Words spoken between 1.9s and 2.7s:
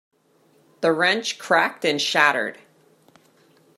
shattered.